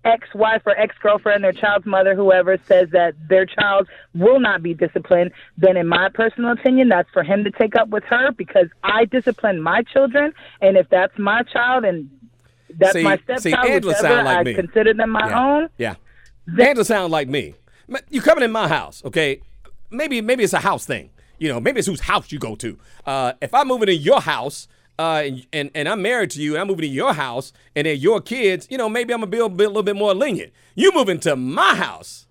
ex-wife 0.04 0.62
or 0.66 0.78
ex-girlfriend, 0.78 1.42
their 1.42 1.52
child's 1.52 1.86
mother, 1.86 2.14
whoever 2.14 2.58
says 2.66 2.88
that 2.90 3.14
their 3.28 3.46
child 3.46 3.88
will 4.14 4.38
not 4.38 4.62
be 4.62 4.74
disciplined, 4.74 5.32
then 5.56 5.76
in 5.76 5.86
my 5.86 6.08
personal 6.12 6.52
opinion, 6.52 6.88
that's 6.88 7.08
for 7.10 7.22
him 7.22 7.44
to 7.44 7.50
take 7.50 7.74
up 7.76 7.88
with 7.88 8.04
her 8.04 8.32
because 8.32 8.66
I 8.82 9.06
discipline 9.06 9.62
my 9.62 9.82
children, 9.82 10.32
and 10.60 10.76
if 10.76 10.88
that's 10.90 11.16
my 11.18 11.42
child 11.42 11.84
and 11.84 12.10
that's 12.78 12.92
See- 12.92 13.02
my 13.02 13.16
see, 13.16 13.50
stepchild, 13.50 13.84
whichever, 13.84 14.08
sound 14.08 14.24
like 14.26 14.38
I 14.38 14.42
me. 14.42 14.54
consider 14.54 14.94
them 14.94 15.10
my 15.10 15.28
yeah. 15.28 15.44
own. 15.44 15.68
Yeah. 15.78 15.94
Angela 16.48 16.84
sound 16.84 17.12
like 17.12 17.28
me. 17.28 17.54
You 18.10 18.20
coming 18.22 18.44
in 18.44 18.52
my 18.52 18.68
house, 18.68 19.02
okay? 19.04 19.40
Maybe 19.90 20.20
maybe 20.20 20.44
it's 20.44 20.52
a 20.52 20.60
house 20.60 20.86
thing. 20.86 21.10
You 21.38 21.48
know, 21.48 21.60
maybe 21.60 21.78
it's 21.78 21.88
whose 21.88 22.00
house 22.00 22.32
you 22.32 22.38
go 22.38 22.54
to. 22.56 22.78
Uh, 23.04 23.32
if 23.42 23.52
I'm 23.52 23.68
moving 23.68 23.88
in 23.88 24.00
your 24.00 24.20
house, 24.20 24.68
uh, 24.98 25.22
and, 25.24 25.46
and 25.52 25.70
and 25.74 25.88
I'm 25.88 26.00
married 26.02 26.30
to 26.30 26.42
you, 26.42 26.52
and 26.54 26.60
I'm 26.62 26.66
moving 26.68 26.82
to 26.82 26.88
your 26.88 27.12
house, 27.14 27.52
and 27.74 27.86
they're 27.86 27.94
your 27.94 28.20
kids, 28.20 28.66
you 28.70 28.78
know, 28.78 28.88
maybe 28.88 29.12
I'm 29.12 29.20
gonna 29.20 29.30
be 29.30 29.38
a, 29.38 29.48
bit, 29.48 29.64
a 29.64 29.68
little 29.68 29.82
bit 29.82 29.96
more 29.96 30.14
lenient. 30.14 30.52
You 30.74 30.92
move 30.92 31.08
into 31.08 31.36
my 31.36 31.74
house, 31.74 32.26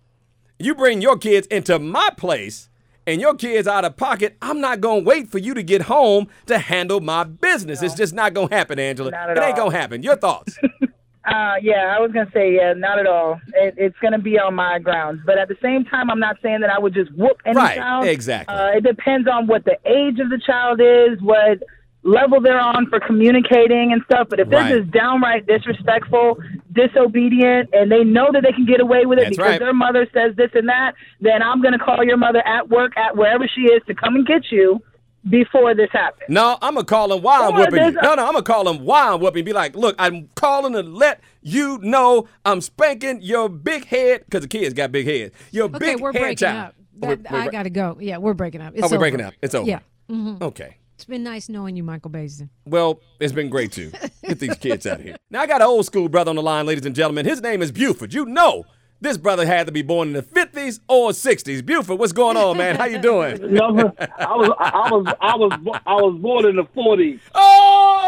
you 0.57 0.73
bring 0.73 1.01
your 1.01 1.17
kids 1.17 1.45
into 1.47 1.77
my 1.77 2.09
place, 2.17 2.69
and 3.05 3.19
your 3.21 3.35
kids 3.35 3.67
out 3.67 3.85
of 3.85 3.97
pocket. 3.97 4.37
I'm 4.41 4.61
not 4.61 4.81
gonna 4.81 5.03
wait 5.03 5.29
for 5.29 5.37
you 5.37 5.53
to 5.53 5.63
get 5.63 5.83
home 5.83 6.27
to 6.47 6.57
handle 6.57 7.01
my 7.01 7.23
business. 7.25 7.81
It's 7.83 7.95
just 7.95 8.13
not 8.13 8.33
gonna 8.33 8.53
happen, 8.55 8.79
Angela. 8.79 9.11
Not 9.11 9.29
at 9.31 9.37
it 9.37 9.43
ain't 9.43 9.59
all. 9.59 9.65
gonna 9.67 9.77
happen. 9.77 10.01
Your 10.03 10.15
thoughts? 10.15 10.57
Uh, 11.25 11.53
yeah, 11.61 11.95
I 11.95 11.99
was 12.01 12.11
gonna 12.11 12.29
say 12.33 12.55
yeah, 12.55 12.73
not 12.73 12.99
at 12.99 13.07
all. 13.07 13.39
It, 13.53 13.75
it's 13.77 13.95
gonna 14.01 14.19
be 14.19 14.37
on 14.37 14.55
my 14.55 14.77
grounds, 14.79 15.21
but 15.25 15.37
at 15.37 15.47
the 15.47 15.55
same 15.61 15.85
time, 15.85 16.09
I'm 16.11 16.19
not 16.19 16.35
saying 16.43 16.59
that 16.61 16.69
I 16.69 16.77
would 16.79 16.93
just 16.93 17.11
whoop 17.13 17.37
any 17.45 17.55
Right, 17.57 17.77
child. 17.77 18.05
exactly. 18.07 18.53
Uh, 18.53 18.71
it 18.77 18.83
depends 18.83 19.27
on 19.29 19.47
what 19.47 19.63
the 19.63 19.77
age 19.85 20.19
of 20.19 20.29
the 20.29 20.37
child 20.45 20.81
is, 20.81 21.21
what 21.21 21.63
level 22.05 22.41
they're 22.41 22.59
on 22.59 22.87
for 22.89 22.99
communicating 22.99 23.93
and 23.93 24.01
stuff. 24.03 24.27
But 24.29 24.41
if 24.41 24.49
Right. 24.51 24.73
this 24.73 24.83
is 24.83 24.89
downright 24.91 25.47
disrespectful, 25.47 26.37
disobedient, 26.73 27.69
and 27.71 27.89
they 27.89 28.03
know 28.03 28.29
that 28.33 28.43
they 28.43 28.51
can 28.51 28.65
get 28.65 28.81
away 28.81 29.05
with 29.05 29.17
it 29.19 29.23
That's 29.23 29.37
because 29.37 29.51
right. 29.51 29.59
their 29.59 29.73
mother 29.73 30.05
says 30.13 30.35
this 30.35 30.51
and 30.53 30.67
that, 30.67 30.93
then 31.21 31.41
I'm 31.41 31.61
gonna 31.61 31.79
call 31.79 32.03
your 32.03 32.17
mother 32.17 32.45
at 32.45 32.67
work, 32.69 32.91
at 32.97 33.15
wherever 33.15 33.47
she 33.47 33.61
is, 33.61 33.81
to 33.87 33.95
come 33.95 34.15
and 34.15 34.27
get 34.27 34.51
you 34.51 34.81
before 35.29 35.73
this 35.75 35.89
happens. 35.91 36.23
No, 36.29 36.57
I'm 36.61 36.73
gonna 36.75 36.85
call 36.85 37.11
him 37.13 37.21
while 37.21 37.43
I'm 37.43 37.51
Come 37.51 37.55
on, 37.61 37.71
whooping 37.71 37.85
you. 37.85 37.91
No, 38.01 38.15
no, 38.15 38.25
I'm 38.25 38.33
gonna 38.33 38.43
call 38.43 38.67
him 38.69 38.83
while 38.85 39.15
I'm 39.15 39.21
whooping. 39.21 39.45
Be 39.45 39.53
like, 39.53 39.75
look, 39.75 39.95
I'm 39.99 40.29
calling 40.35 40.73
to 40.73 40.83
let 40.83 41.21
you 41.41 41.77
know 41.81 42.27
I'm 42.45 42.61
spanking 42.61 43.21
your 43.21 43.49
big 43.49 43.85
head 43.85 44.23
because 44.25 44.41
the 44.41 44.47
kids 44.47 44.73
got 44.73 44.91
big 44.91 45.05
heads. 45.05 45.33
Your 45.51 45.65
Okay, 45.65 45.77
big 45.79 45.99
we're 46.01 46.11
head 46.13 46.19
breaking 46.21 46.37
child. 46.37 46.67
up. 46.69 46.75
Oh, 47.01 47.07
we're- 47.07 47.15
That- 47.21 47.31
we're 47.31 47.39
I 47.39 47.47
got 47.47 47.63
to 47.63 47.69
go. 47.69 47.97
Yeah, 47.99 48.17
we're 48.17 48.33
breaking 48.33 48.61
up. 48.61 48.73
It's 48.75 48.85
Oh, 48.85 48.89
we're 48.91 48.99
breaking 48.99 49.21
up. 49.21 49.33
It's 49.41 49.55
over. 49.55 49.67
Yeah. 49.69 49.79
Mm-hmm. 50.09 50.43
Okay. 50.43 50.77
It's 50.95 51.05
been 51.05 51.23
nice 51.23 51.49
knowing 51.49 51.75
you, 51.75 51.83
Michael 51.83 52.11
Baisden. 52.11 52.49
Well, 52.65 52.99
it's 53.19 53.33
been 53.33 53.49
great 53.49 53.71
too. 53.71 53.91
Get 54.23 54.39
these 54.39 54.55
kids 54.57 54.85
out 54.85 54.99
of 54.99 55.03
here. 55.05 55.17
Now 55.31 55.41
I 55.41 55.47
got 55.47 55.59
an 55.61 55.67
old 55.67 55.85
school 55.85 56.07
brother 56.07 56.29
on 56.29 56.35
the 56.35 56.43
line, 56.43 56.65
ladies 56.65 56.85
and 56.85 56.95
gentlemen. 56.95 57.25
His 57.25 57.41
name 57.41 57.61
is 57.61 57.71
Buford. 57.71 58.13
You 58.13 58.25
know 58.25 58.63
this 59.01 59.17
brother 59.17 59.45
had 59.45 59.65
to 59.65 59.71
be 59.73 59.81
born 59.81 60.09
in 60.09 60.13
the 60.13 60.21
50s 60.21 60.52
or 60.87 61.11
60s. 61.11 61.65
Buford, 61.65 61.99
what's 61.99 62.11
going 62.11 62.37
on, 62.37 62.57
man? 62.57 62.75
How 62.75 62.85
you 62.85 62.99
doing? 62.99 63.39
No, 63.53 63.65
I 63.67 64.35
was, 64.35 64.49
I 64.59 64.89
was, 64.91 65.15
I 65.21 65.35
was, 65.35 65.79
I 65.85 65.93
was 65.93 66.19
born 66.19 66.45
in 66.45 66.55
the 66.55 66.63
'40s. 66.63 67.19
Oh! 67.35 68.03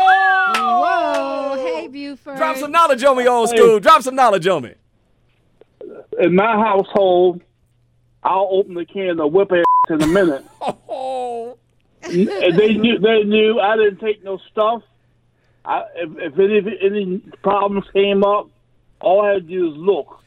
Whoa. 0.57 1.64
Hey, 1.64 1.88
Buford. 1.88 2.38
Drop 2.38 2.57
some 2.57 2.71
knowledge 2.71 3.04
on 3.04 3.18
me, 3.18 3.28
old 3.28 3.50
school. 3.50 3.80
Drop 3.80 4.02
some 4.02 4.16
knowledge 4.16 4.47
on 4.47 4.64
me. 4.64 4.74
In 6.19 6.35
my 6.35 6.54
household, 6.54 7.42
I'll 8.24 8.47
open 8.52 8.74
the 8.74 8.85
can 8.85 9.19
of 9.19 9.31
whip 9.31 9.52
ass 9.52 9.66
in 9.90 10.02
a 10.02 10.07
minute. 10.07 10.44
Oh. 10.88 11.57
and 12.04 12.28
they 12.57 12.76
knew, 12.76 13.00
they 13.00 13.24
knew 13.24 13.59
I 13.59 13.76
didn't 13.78 14.00
take 14.00 14.24
no 14.24 14.38
stuff. 14.52 14.83
I, 15.66 15.83
if, 15.95 16.33
if 16.33 16.40
any, 16.40 16.78
any 16.81 17.18
problems 17.42 17.85
came 17.94 18.24
up, 18.24 18.47
all 19.02 19.26
I 19.26 19.33
had 19.33 19.47
to 19.47 19.54
do 19.54 19.71
is 19.71 19.78
look. 19.78 20.19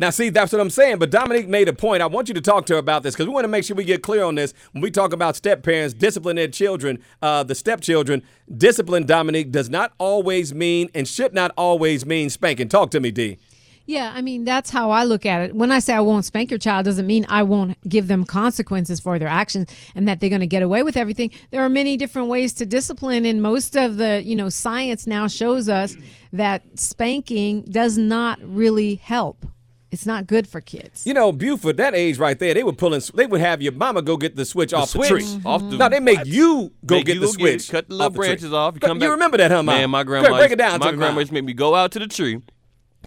Now, 0.00 0.08
see, 0.08 0.30
that's 0.30 0.50
what 0.50 0.62
I'm 0.62 0.70
saying. 0.70 0.98
But 0.98 1.10
Dominique 1.10 1.46
made 1.46 1.68
a 1.68 1.74
point. 1.74 2.02
I 2.02 2.06
want 2.06 2.28
you 2.28 2.32
to 2.32 2.40
talk 2.40 2.64
to 2.66 2.72
her 2.72 2.78
about 2.78 3.02
this 3.02 3.14
because 3.14 3.26
we 3.26 3.34
want 3.34 3.44
to 3.44 3.48
make 3.48 3.64
sure 3.64 3.76
we 3.76 3.84
get 3.84 4.02
clear 4.02 4.24
on 4.24 4.34
this. 4.34 4.54
When 4.72 4.80
we 4.80 4.90
talk 4.90 5.12
about 5.12 5.36
step 5.36 5.62
parents, 5.62 5.92
discipline 5.92 6.36
their 6.36 6.48
children, 6.48 7.00
uh, 7.20 7.42
the 7.42 7.54
stepchildren, 7.54 8.22
discipline, 8.56 9.04
Dominique, 9.04 9.52
does 9.52 9.68
not 9.68 9.92
always 9.98 10.54
mean 10.54 10.88
and 10.94 11.06
should 11.06 11.34
not 11.34 11.52
always 11.54 12.06
mean 12.06 12.30
spanking. 12.30 12.70
Talk 12.70 12.90
to 12.92 13.00
me, 13.00 13.10
D. 13.10 13.36
Yeah, 13.84 14.10
I 14.14 14.22
mean, 14.22 14.44
that's 14.44 14.70
how 14.70 14.90
I 14.90 15.04
look 15.04 15.26
at 15.26 15.42
it. 15.42 15.54
When 15.54 15.70
I 15.70 15.80
say 15.80 15.92
I 15.92 16.00
won't 16.00 16.24
spank 16.24 16.50
your 16.50 16.58
child, 16.58 16.86
doesn't 16.86 17.06
mean 17.06 17.26
I 17.28 17.42
won't 17.42 17.76
give 17.86 18.08
them 18.08 18.24
consequences 18.24 19.00
for 19.00 19.18
their 19.18 19.28
actions 19.28 19.68
and 19.94 20.08
that 20.08 20.20
they're 20.20 20.30
going 20.30 20.40
to 20.40 20.46
get 20.46 20.62
away 20.62 20.82
with 20.82 20.96
everything. 20.96 21.30
There 21.50 21.60
are 21.62 21.68
many 21.68 21.98
different 21.98 22.28
ways 22.28 22.54
to 22.54 22.64
discipline, 22.64 23.26
and 23.26 23.42
most 23.42 23.76
of 23.76 23.98
the, 23.98 24.22
you 24.24 24.34
know, 24.34 24.48
science 24.48 25.06
now 25.06 25.28
shows 25.28 25.68
us 25.68 25.94
that 26.32 26.62
spanking 26.78 27.64
does 27.64 27.98
not 27.98 28.38
really 28.42 28.94
help. 28.94 29.44
It's 29.90 30.06
not 30.06 30.26
good 30.28 30.46
for 30.46 30.60
kids. 30.60 31.04
You 31.04 31.14
know, 31.14 31.32
Buford, 31.32 31.76
that 31.78 31.94
age 31.96 32.16
right 32.18 32.38
there, 32.38 32.54
they 32.54 32.62
were 32.62 32.72
pulling, 32.72 33.02
they 33.14 33.26
would 33.26 33.40
have 33.40 33.60
your 33.60 33.72
mama 33.72 34.02
go 34.02 34.16
get 34.16 34.36
the 34.36 34.44
switch 34.44 34.72
off 34.72 34.90
switch 34.90 35.08
the 35.08 35.16
tree. 35.18 35.40
off 35.44 35.60
the- 35.68 35.76
now, 35.78 35.88
they 35.88 35.98
make 35.98 36.24
you 36.26 36.72
go 36.86 36.96
Make 36.96 37.06
get 37.06 37.14
you 37.14 37.20
the 37.20 37.26
go 37.26 37.32
switch. 37.32 37.68
it, 37.68 37.72
cut 37.72 37.88
the 37.88 37.94
little 37.94 38.06
off 38.06 38.14
tree. 38.14 38.28
branches 38.28 38.52
off. 38.52 38.74
You, 38.74 38.80
But 38.80 38.86
come 38.86 39.02
you 39.02 39.10
remember 39.10 39.36
that, 39.38 39.50
huh, 39.50 39.62
Ma? 39.64 39.72
Man, 39.72 39.90
my 39.90 40.04
grandma. 40.04 40.28
break 40.36 40.52
it 40.52 40.56
down 40.58 40.78
My 40.78 40.92
me, 40.92 40.96
grandma 40.96 41.18
used 41.18 41.30
to 41.30 41.34
make 41.34 41.44
me 41.44 41.52
go 41.54 41.74
out 41.74 41.90
to 41.92 41.98
the 41.98 42.06
tree, 42.06 42.40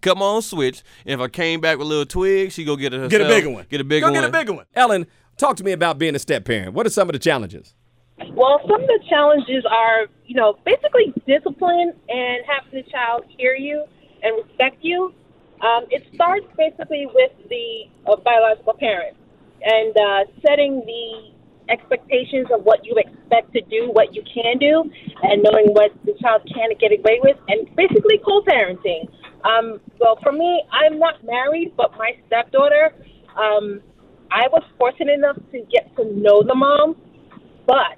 cut 0.02 0.18
my 0.18 0.26
own 0.26 0.42
switch, 0.42 0.84
and 1.06 1.14
if 1.14 1.24
I 1.24 1.30
came 1.30 1.62
back 1.62 1.78
with 1.78 1.88
a 1.88 1.90
little 1.90 2.06
twig, 2.06 2.52
she 2.52 2.66
go 2.66 2.76
get 2.76 2.94
it 2.94 2.98
herself. 2.98 3.12
Get 3.12 3.22
a 3.22 3.28
bigger 3.30 3.50
one. 3.50 3.66
Get 3.70 3.80
a 3.80 3.84
bigger 3.86 4.06
one. 4.08 4.14
Go 4.16 4.20
get 4.22 4.30
a 4.30 4.32
bigger 4.32 4.54
one. 4.54 4.66
Ellen, 4.76 5.08
Talk 5.36 5.56
to 5.58 5.64
me 5.64 5.72
about 5.72 5.98
being 5.98 6.14
a 6.16 6.20
step 6.20 6.46
parent. 6.46 6.74
What 6.76 6.86
are 6.86 6.92
some 6.92 7.10
of 7.10 7.14
the 7.14 7.20
challenges? 7.20 7.74
Well, 8.34 8.60
some 8.70 8.82
of 8.82 8.88
the 8.88 9.00
challenges 9.10 9.66
are, 9.68 10.06
you 10.28 10.36
know, 10.36 10.60
basically 10.64 11.12
discipline 11.26 11.92
and 12.08 12.44
having 12.46 12.84
the 12.84 12.92
child 12.92 13.24
hear 13.36 13.56
you 13.56 13.84
and 14.22 14.36
respect 14.46 14.78
you. 14.84 15.12
Um, 15.64 15.86
it 15.90 16.04
starts 16.14 16.46
basically 16.58 17.08
with 17.08 17.32
the 17.50 17.88
uh, 18.06 18.18
biological 18.18 18.74
parent 18.74 19.16
and 19.64 19.96
uh, 19.96 20.26
setting 20.46 20.84
the 20.86 21.32
expectations 21.72 22.48
of 22.54 22.64
what 22.66 22.84
you 22.86 22.94
expect 22.98 23.54
to 23.54 23.62
do, 23.62 23.90
what 23.94 24.14
you 24.14 24.22
can 24.24 24.58
do, 24.58 24.84
and 25.24 25.42
knowing 25.42 25.68
what 25.72 25.92
the 26.04 26.14
child 26.22 26.42
can 26.54 26.70
get 26.80 26.92
away 26.92 27.20
with, 27.24 27.38
and 27.48 27.74
basically 27.76 28.20
co-parenting. 28.26 29.08
Um, 29.46 29.80
well, 30.00 30.20
for 30.22 30.34
me, 30.34 30.64
I'm 30.72 31.00
not 31.00 31.24
married, 31.24 31.74
but 31.78 31.92
my 31.98 32.12
stepdaughter, 32.28 32.94
um, 33.40 33.82
I 34.32 34.48
was 34.52 34.64
fortunate 34.78 35.14
enough 35.14 35.38
to 35.54 35.62
get 35.72 35.96
to 35.96 36.04
know 36.06 36.44
the 36.44 36.56
mom, 36.56 36.98
but 37.66 37.96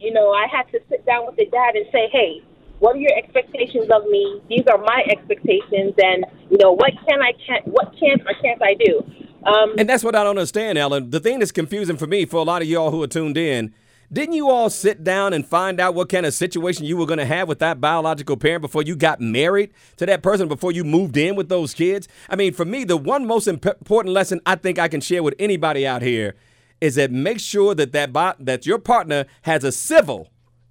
you 0.00 0.12
know, 0.12 0.32
I 0.32 0.46
had 0.50 0.64
to 0.72 0.80
sit 0.90 1.06
down 1.06 1.26
with 1.26 1.36
the 1.36 1.46
dad 1.46 1.76
and 1.76 1.86
say, 1.92 2.08
hey, 2.12 2.42
what 2.84 2.96
are 2.96 2.98
your 2.98 3.16
expectations 3.16 3.88
of 3.90 4.04
me? 4.08 4.42
These 4.50 4.66
are 4.70 4.76
my 4.76 5.02
expectations, 5.08 5.94
and 5.96 6.26
you 6.50 6.58
know, 6.60 6.72
what 6.72 6.92
can 7.08 7.22
I 7.22 7.32
can 7.32 7.62
what 7.64 7.94
can 7.98 8.20
or 8.20 8.34
can't 8.42 8.60
I 8.62 8.74
do? 8.74 9.02
Um, 9.46 9.74
and 9.78 9.88
that's 9.88 10.04
what 10.04 10.14
I 10.14 10.22
don't 10.22 10.36
understand, 10.36 10.76
Ellen. 10.76 11.08
The 11.08 11.18
thing 11.18 11.38
that's 11.38 11.50
confusing 11.50 11.96
for 11.96 12.06
me, 12.06 12.26
for 12.26 12.36
a 12.36 12.42
lot 12.42 12.60
of 12.60 12.68
y'all 12.68 12.90
who 12.90 13.02
are 13.02 13.06
tuned 13.06 13.38
in, 13.38 13.72
didn't 14.12 14.34
you 14.34 14.50
all 14.50 14.68
sit 14.68 15.02
down 15.02 15.32
and 15.32 15.46
find 15.46 15.80
out 15.80 15.94
what 15.94 16.10
kind 16.10 16.26
of 16.26 16.34
situation 16.34 16.84
you 16.84 16.98
were 16.98 17.06
going 17.06 17.18
to 17.18 17.24
have 17.24 17.48
with 17.48 17.58
that 17.60 17.80
biological 17.80 18.36
parent 18.36 18.60
before 18.60 18.82
you 18.82 18.96
got 18.96 19.18
married 19.18 19.72
to 19.96 20.04
that 20.04 20.22
person, 20.22 20.46
before 20.46 20.70
you 20.70 20.84
moved 20.84 21.16
in 21.16 21.36
with 21.36 21.48
those 21.48 21.72
kids? 21.72 22.06
I 22.28 22.36
mean, 22.36 22.52
for 22.52 22.66
me, 22.66 22.84
the 22.84 22.98
one 22.98 23.26
most 23.26 23.48
important 23.48 24.12
lesson 24.12 24.42
I 24.44 24.56
think 24.56 24.78
I 24.78 24.88
can 24.88 25.00
share 25.00 25.22
with 25.22 25.34
anybody 25.38 25.86
out 25.86 26.02
here 26.02 26.36
is 26.82 26.96
that 26.96 27.10
make 27.10 27.40
sure 27.40 27.74
that 27.74 27.92
that, 27.92 28.36
that 28.40 28.66
your 28.66 28.78
partner 28.78 29.24
has 29.42 29.64
a 29.64 29.72
civil, 29.72 30.28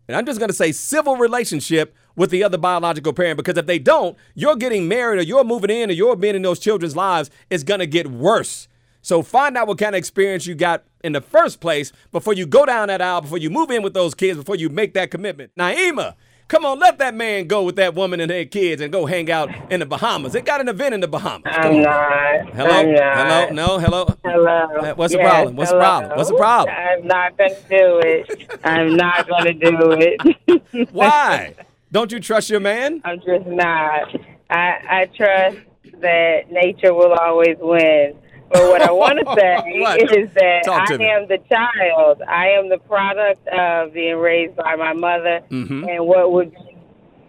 and 0.08 0.15
I'm 0.15 0.27
just 0.27 0.38
going 0.38 0.50
to 0.50 0.55
say 0.55 0.72
civil 0.72 1.15
relationship 1.15 1.96
with 2.15 2.29
the 2.29 2.43
other 2.43 2.58
biological 2.58 3.13
parent 3.13 3.38
because 3.38 3.58
if 3.58 3.65
they 3.65 3.79
don't, 3.79 4.17
you're 4.36 4.55
getting 4.55 4.88
married 4.88 5.20
or 5.20 5.24
you're 5.24 5.43
moving 5.43 5.70
in 5.70 5.89
or 5.89 5.93
you're 5.93 6.15
being 6.15 6.36
in 6.36 6.41
those 6.41 6.60
children's 6.60 6.96
lives 6.96 7.29
is 7.50 7.63
going 7.63 7.79
to 7.79 7.88
get 7.88 8.08
worse. 8.08 8.67
So 9.01 9.22
find 9.22 9.58
out 9.58 9.67
what 9.67 9.77
kind 9.77 9.96
of 9.96 10.00
experience 10.00 10.46
you 10.46 10.55
got 10.55 10.86
in 11.03 11.12
the 11.12 11.22
first 11.22 11.60
place 11.60 11.91
before 12.12 12.34
you 12.34 12.46
go 12.46 12.65
down 12.65 12.88
that 12.88 13.01
aisle, 13.01 13.22
before 13.22 13.38
you 13.38 13.50
move 13.50 13.70
in 13.70 13.84
with 13.84 13.93
those 13.93 14.15
kids, 14.15 14.38
before 14.38 14.55
you 14.55 14.70
make 14.70 14.93
that 14.93 15.12
commitment. 15.12 15.51
Naima, 15.60 16.15
come 16.48 16.63
on, 16.63 16.79
let 16.79 17.00
that 17.00 17.13
man 17.13 17.48
go 17.48 17.63
with 17.63 17.75
that 17.75 17.96
woman 17.96 18.22
and 18.22 18.29
their 18.29 18.46
kids 18.46 18.82
and 18.82 18.93
go 18.93 19.05
hang 19.05 19.29
out 19.29 19.50
in 19.70 19.82
the 19.82 19.86
Bahamas. 19.86 20.32
They 20.32 20.41
got 20.41 20.62
an 20.62 20.70
event 20.70 20.93
in 20.93 21.01
the 21.01 21.10
Bahamas. 21.10 21.53
I'm 21.53 21.82
not. 21.82 22.53
Hello? 22.53 22.70
I'm 22.70 22.93
not. 22.93 23.17
Hello? 23.17 23.50
No? 23.50 23.79
Hello? 23.79 24.17
Hello? 24.24 24.93
What's 24.93 25.13
yes, 25.13 25.20
the 25.20 25.29
problem? 25.29 25.55
What's 25.58 25.72
hello. 25.72 25.82
the 25.82 25.86
problem? 25.86 26.17
What's 26.17 26.29
the 26.29 26.38
problem? 26.38 26.75
I'm 26.75 27.08
not 27.08 27.38
going 27.38 27.55
to 27.55 27.62
do 27.70 28.00
it. 28.05 28.60
I'm 28.63 28.96
not 28.96 29.27
going 29.27 29.46
to 29.46 29.53
do 29.53 29.91
it. 29.91 30.91
Why? 30.93 31.55
Don't 31.93 32.12
you 32.12 32.19
trust 32.19 32.50
your 32.50 32.59
man? 32.59 33.01
I'm 33.05 33.19
just 33.19 33.45
not. 33.45 34.09
I 34.50 34.73
I 34.89 35.09
trust 35.15 35.57
that 36.01 36.51
nature 36.51 36.91
will 36.91 37.13
always 37.13 37.55
win. 37.59 38.15
But 38.51 38.63
what 38.63 38.81
I 38.81 38.91
want 38.91 39.19
to 39.19 39.25
say 39.39 40.19
is 40.19 40.33
that 40.33 40.67
I 40.67 40.91
am 40.91 41.27
the 41.27 41.38
child. 41.47 42.23
I 42.27 42.47
am 42.50 42.69
the 42.69 42.79
product 42.79 43.47
of 43.47 43.93
being 43.93 44.17
raised 44.17 44.55
by 44.55 44.75
my 44.75 44.93
mother, 44.93 45.41
mm-hmm. 45.51 45.88
and 45.88 46.07
what 46.07 46.31
would 46.31 46.51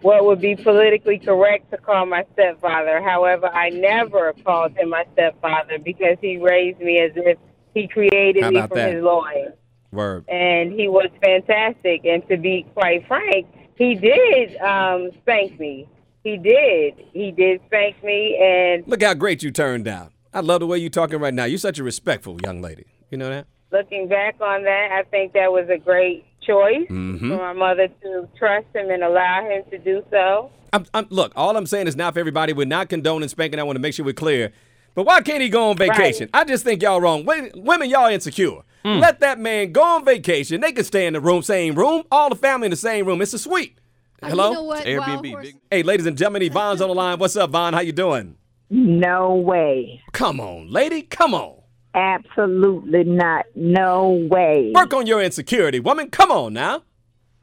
what 0.01 0.25
would 0.25 0.41
be 0.41 0.55
politically 0.55 1.19
correct 1.19 1.69
to 1.69 1.77
call 1.77 2.07
my 2.07 2.25
stepfather. 2.33 3.03
However, 3.03 3.47
I 3.47 3.69
never 3.69 4.33
called 4.43 4.75
him 4.75 4.89
my 4.89 5.05
stepfather 5.13 5.77
because 5.77 6.17
he 6.21 6.37
raised 6.37 6.79
me 6.79 7.01
as 7.01 7.11
if 7.15 7.37
he 7.75 7.87
created 7.87 8.51
me 8.51 8.61
from 8.61 8.77
that? 8.77 8.93
his 8.95 9.03
loins. 9.03 9.53
Word. 9.91 10.25
And 10.27 10.73
he 10.73 10.87
was 10.87 11.09
fantastic. 11.23 12.03
And 12.05 12.27
to 12.29 12.37
be 12.37 12.65
quite 12.73 13.07
frank, 13.07 13.47
he 13.75 13.95
did 13.95 14.57
um, 14.57 15.11
spank 15.21 15.59
me. 15.59 15.87
He 16.23 16.37
did. 16.37 17.05
He 17.13 17.31
did 17.31 17.61
spank 17.67 18.03
me, 18.03 18.37
and 18.41 18.87
look 18.87 19.03
how 19.03 19.13
great 19.13 19.43
you 19.43 19.51
turned 19.51 19.87
out. 19.87 20.11
I 20.33 20.39
love 20.41 20.59
the 20.59 20.67
way 20.67 20.77
you're 20.77 20.89
talking 20.89 21.19
right 21.19 21.33
now. 21.33 21.45
You're 21.45 21.57
such 21.57 21.79
a 21.79 21.83
respectful 21.83 22.37
young 22.43 22.61
lady. 22.61 22.85
You 23.09 23.17
know 23.17 23.29
that? 23.29 23.47
Looking 23.71 24.07
back 24.07 24.35
on 24.41 24.63
that, 24.63 24.91
I 24.91 25.03
think 25.03 25.33
that 25.33 25.51
was 25.51 25.69
a 25.69 25.77
great 25.77 26.25
choice 26.41 26.87
mm-hmm. 26.89 27.29
for 27.29 27.37
my 27.37 27.53
mother 27.53 27.87
to 27.87 28.27
trust 28.37 28.67
him 28.73 28.89
and 28.89 29.03
allow 29.03 29.47
him 29.49 29.63
to 29.71 29.77
do 29.77 30.03
so. 30.11 30.51
I'm, 30.73 30.85
I'm, 30.93 31.07
look, 31.09 31.31
all 31.35 31.55
I'm 31.55 31.65
saying 31.65 31.87
is 31.87 31.95
not 31.95 32.13
for 32.13 32.19
everybody. 32.19 32.53
We're 32.53 32.65
not 32.65 32.89
condoning 32.89 33.29
spanking. 33.29 33.59
I 33.59 33.63
want 33.63 33.77
to 33.77 33.79
make 33.79 33.93
sure 33.93 34.05
we're 34.05 34.13
clear. 34.13 34.51
But 34.93 35.05
why 35.05 35.21
can't 35.21 35.41
he 35.41 35.49
go 35.49 35.69
on 35.69 35.77
vacation? 35.77 36.29
Right. 36.33 36.41
I 36.41 36.45
just 36.45 36.63
think 36.63 36.81
y'all 36.81 37.01
wrong. 37.01 37.25
Women, 37.25 37.89
y'all 37.89 38.07
insecure. 38.09 38.61
Mm. 38.85 39.01
Let 39.01 39.19
that 39.21 39.39
man 39.39 39.71
go 39.71 39.81
on 39.81 40.05
vacation. 40.05 40.61
They 40.61 40.71
can 40.71 40.83
stay 40.83 41.07
in 41.07 41.13
the 41.13 41.19
room, 41.19 41.41
same 41.41 41.73
room, 41.73 42.03
all 42.11 42.29
the 42.29 42.35
family 42.35 42.67
in 42.67 42.71
the 42.71 42.77
same 42.77 43.07
room. 43.07 43.19
It's 43.19 43.33
a 43.33 43.39
suite. 43.39 43.79
Hello? 44.21 44.49
You 44.49 44.53
know 44.53 44.63
what? 44.63 44.85
Airbnb. 44.85 45.53
Hey, 45.71 45.81
ladies 45.81 46.05
and 46.05 46.15
gentlemen, 46.15 46.43
Yvonne's 46.43 46.81
on 46.81 46.89
the 46.89 46.93
line. 46.93 47.17
What's 47.17 47.35
up, 47.35 47.49
Vaughn? 47.49 47.73
How 47.73 47.79
you 47.79 47.91
doing? 47.91 48.37
No 48.69 49.33
way. 49.33 50.01
Come 50.11 50.39
on, 50.39 50.71
lady. 50.71 51.01
Come 51.01 51.33
on. 51.33 51.61
Absolutely 51.95 53.05
not. 53.05 53.45
No 53.55 54.27
way. 54.29 54.71
Work 54.75 54.93
on 54.93 55.07
your 55.07 55.21
insecurity, 55.21 55.79
woman. 55.79 56.11
Come 56.11 56.29
on 56.29 56.53
now. 56.53 56.83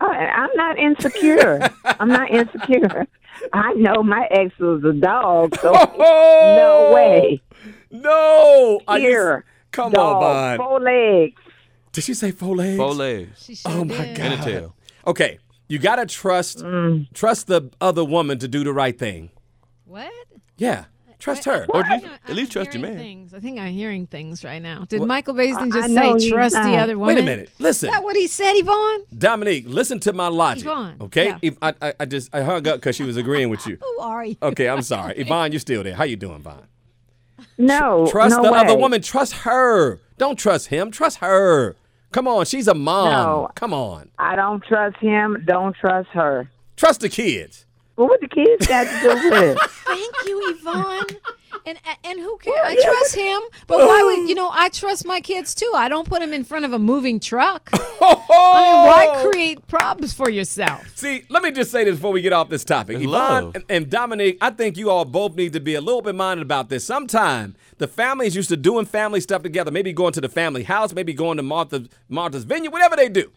I'm 0.00 0.50
not 0.54 0.78
insecure. 0.78 1.68
I'm 1.84 2.08
not 2.08 2.30
insecure. 2.30 3.06
I 3.52 3.72
know 3.74 4.02
my 4.02 4.28
ex 4.30 4.56
was 4.58 4.84
a 4.84 4.92
dog, 4.92 5.56
so 5.58 5.72
oh, 5.74 6.54
no 6.56 6.94
way. 6.94 7.42
No. 7.90 8.80
Here. 8.96 9.44
Come 9.72 9.92
dog, 9.92 10.22
on, 10.22 10.58
Vaughn. 10.58 10.68
Four 10.68 10.80
legs. 10.80 11.40
Did 11.92 12.04
she 12.04 12.14
say 12.14 12.30
four 12.30 12.56
legs? 12.56 12.76
Four 12.76 12.94
legs. 12.94 13.44
She 13.44 13.54
sure 13.54 13.72
oh 13.72 13.84
my 13.84 13.96
did. 13.96 14.16
god. 14.16 14.24
And 14.32 14.40
a 14.40 14.44
tail. 14.44 14.74
Okay, 15.06 15.38
you 15.68 15.78
gotta 15.78 16.06
trust 16.06 16.58
Mm. 16.58 17.12
trust 17.12 17.48
the 17.48 17.70
other 17.80 18.04
woman 18.04 18.38
to 18.38 18.48
do 18.48 18.64
the 18.64 18.72
right 18.72 18.98
thing. 18.98 19.30
What? 19.84 20.10
Yeah, 20.56 20.84
trust 21.18 21.46
I- 21.46 21.50
her. 21.58 21.66
Or 21.68 21.80
at 21.80 21.86
I- 21.86 21.94
least- 21.96 22.06
I'm 22.06 22.30
at 22.30 22.36
least 22.36 22.52
trust 22.52 22.72
your 22.72 22.80
hearing 22.80 22.96
man. 22.96 23.04
Things. 23.04 23.34
I 23.34 23.40
think 23.40 23.58
I'm 23.58 23.72
hearing 23.72 24.06
things 24.06 24.42
right 24.44 24.62
now. 24.62 24.86
Did 24.88 25.00
What? 25.00 25.08
Michael 25.08 25.34
Baisden 25.34 25.70
I- 25.72 25.80
just 25.80 25.90
I 25.90 25.92
know 25.92 26.16
say 26.18 26.24
he's 26.24 26.32
trust 26.32 26.54
the 26.54 26.76
other 26.76 26.96
woman? 26.98 27.16
Wait 27.16 27.22
a 27.22 27.24
minute. 27.26 27.50
Listen, 27.58 27.88
Is 27.90 27.94
that 27.94 28.02
what 28.04 28.16
he 28.16 28.26
said, 28.26 28.54
Yvonne? 28.56 29.00
Dominique, 29.16 29.64
listen 29.66 30.00
to 30.00 30.12
my 30.14 30.28
logic. 30.28 30.64
Yvonne, 30.64 30.96
Okay, 31.00 31.26
yeah. 31.26 31.38
if 31.42 31.56
I, 31.60 31.74
I 31.82 31.92
I 32.00 32.04
just 32.06 32.34
I 32.34 32.42
hung 32.42 32.66
up 32.68 32.76
because 32.76 32.96
she 32.96 33.02
was 33.02 33.16
agreeing 33.18 33.50
with 33.50 33.66
you. 33.66 33.76
Who 33.82 34.00
are 34.00 34.24
you? 34.24 34.36
Okay, 34.42 34.68
I'm 34.68 34.82
sorry, 34.82 35.14
Yvonne. 35.18 35.52
You're 35.52 35.60
still 35.60 35.82
there. 35.82 35.94
How 35.94 36.04
you 36.04 36.16
doing, 36.16 36.40
Vaughn? 36.42 36.62
No. 37.58 38.06
Trust 38.10 38.36
no 38.36 38.42
the 38.42 38.52
way. 38.52 38.58
other 38.58 38.76
woman. 38.76 39.02
Trust 39.02 39.32
her. 39.32 40.00
Don't 40.18 40.38
trust 40.38 40.68
him. 40.68 40.90
Trust 40.90 41.18
her. 41.18 41.76
Come 42.12 42.28
on, 42.28 42.44
she's 42.44 42.68
a 42.68 42.74
mom. 42.74 43.10
No. 43.10 43.48
Come 43.54 43.72
on. 43.72 44.10
I 44.18 44.36
don't 44.36 44.62
trust 44.62 44.96
him. 44.98 45.42
Don't 45.46 45.74
trust 45.74 46.08
her. 46.10 46.50
Trust 46.76 47.00
the 47.00 47.08
kids. 47.08 47.64
Well, 47.96 48.08
what 48.08 48.20
the 48.20 48.28
kids 48.28 48.66
got 48.66 48.84
to 48.84 49.00
do 49.00 49.08
with 49.08 49.42
it? 49.42 49.58
Thank 49.70 50.14
you, 50.26 50.56
Yvonne. 50.58 51.06
And 51.64 51.78
and 52.02 52.18
who 52.18 52.38
cares? 52.38 52.58
I 52.60 52.74
trust 52.82 53.14
him, 53.14 53.40
but 53.68 53.78
why 53.78 54.02
would 54.02 54.18
oh. 54.20 54.26
you 54.26 54.34
know? 54.34 54.50
I 54.52 54.68
trust 54.70 55.06
my 55.06 55.20
kids 55.20 55.54
too. 55.54 55.70
I 55.76 55.88
don't 55.88 56.08
put 56.08 56.20
them 56.20 56.32
in 56.32 56.42
front 56.42 56.64
of 56.64 56.72
a 56.72 56.78
moving 56.78 57.20
truck. 57.20 57.70
I 57.72 57.76
mean, 57.78 57.86
why 58.00 59.08
oh. 59.10 59.30
create 59.30 59.64
problems 59.68 60.12
for 60.12 60.28
yourself? 60.28 60.84
See, 60.96 61.24
let 61.28 61.42
me 61.42 61.52
just 61.52 61.70
say 61.70 61.84
this 61.84 61.96
before 61.96 62.10
we 62.10 62.20
get 62.20 62.32
off 62.32 62.48
this 62.48 62.64
topic. 62.64 62.96
It's 62.96 63.04
Yvonne 63.04 63.52
and, 63.54 63.64
and 63.68 63.90
Dominique, 63.90 64.38
I 64.40 64.50
think 64.50 64.76
you 64.76 64.90
all 64.90 65.04
both 65.04 65.36
need 65.36 65.52
to 65.52 65.60
be 65.60 65.74
a 65.76 65.80
little 65.80 66.02
bit 66.02 66.16
minded 66.16 66.42
about 66.42 66.68
this. 66.68 66.84
Sometime 66.84 67.54
the 67.78 67.86
families 67.86 68.34
used 68.34 68.48
to 68.48 68.56
doing 68.56 68.84
family 68.84 69.20
stuff 69.20 69.42
together, 69.42 69.70
maybe 69.70 69.92
going 69.92 70.14
to 70.14 70.20
the 70.20 70.28
family 70.28 70.64
house, 70.64 70.92
maybe 70.92 71.12
going 71.12 71.36
to 71.36 71.44
Martha, 71.44 71.84
Martha's 72.08 72.44
vineyard, 72.44 72.72
whatever 72.72 72.96
they 72.96 73.08
do. 73.08 73.30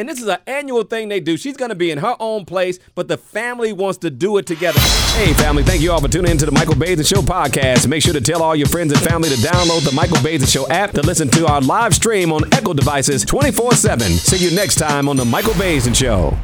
And 0.00 0.08
this 0.08 0.18
is 0.18 0.28
an 0.28 0.38
annual 0.46 0.82
thing 0.82 1.10
they 1.10 1.20
do. 1.20 1.36
She's 1.36 1.58
going 1.58 1.68
to 1.68 1.74
be 1.74 1.90
in 1.90 1.98
her 1.98 2.16
own 2.18 2.46
place, 2.46 2.78
but 2.94 3.06
the 3.06 3.18
family 3.18 3.74
wants 3.74 3.98
to 3.98 4.08
do 4.08 4.38
it 4.38 4.46
together. 4.46 4.80
Hey, 5.14 5.34
family, 5.34 5.62
thank 5.62 5.82
you 5.82 5.92
all 5.92 6.00
for 6.00 6.08
tuning 6.08 6.30
in 6.30 6.38
to 6.38 6.46
the 6.46 6.52
Michael 6.52 6.72
Baisden 6.72 7.06
Show 7.06 7.20
podcast. 7.20 7.86
Make 7.86 8.02
sure 8.02 8.14
to 8.14 8.20
tell 8.22 8.42
all 8.42 8.56
your 8.56 8.68
friends 8.68 8.94
and 8.94 9.02
family 9.02 9.28
to 9.28 9.34
download 9.34 9.84
the 9.84 9.92
Michael 9.92 10.16
Baisden 10.16 10.50
Show 10.50 10.66
app 10.68 10.92
to 10.92 11.02
listen 11.02 11.28
to 11.28 11.46
our 11.46 11.60
live 11.60 11.94
stream 11.94 12.32
on 12.32 12.50
Echo 12.54 12.72
devices 12.72 13.26
24 13.26 13.72
7. 13.74 14.08
See 14.12 14.42
you 14.42 14.56
next 14.56 14.76
time 14.76 15.06
on 15.06 15.16
the 15.16 15.24
Michael 15.26 15.52
Baisden 15.52 15.94
Show. 15.94 16.34